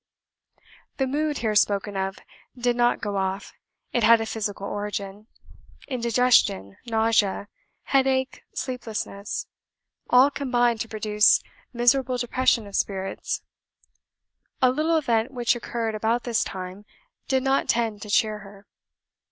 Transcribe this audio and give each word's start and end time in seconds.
The 0.97 1.05
"mood" 1.05 1.37
here 1.45 1.53
spoken 1.53 1.95
of 1.95 2.17
did 2.57 2.75
not 2.75 3.01
go 3.01 3.17
off; 3.17 3.53
it 3.93 4.03
had 4.03 4.19
a 4.19 4.25
physical 4.25 4.65
origin. 4.67 5.27
Indigestion, 5.87 6.75
nausea, 6.87 7.49
headache, 7.83 8.41
sleeplessness, 8.55 9.45
all 10.09 10.31
combined 10.31 10.81
to 10.81 10.87
produce 10.89 11.43
miserable 11.71 12.17
depression 12.17 12.65
of 12.65 12.75
spirits. 12.75 13.43
A 14.59 14.71
little 14.71 14.97
event 14.97 15.29
which 15.29 15.55
occurred 15.55 15.93
about 15.93 16.23
this 16.23 16.43
time, 16.43 16.83
did 17.27 17.43
not 17.43 17.69
tend 17.69 18.01
to 18.01 18.09
cheer 18.09 18.39
her. 18.39 18.65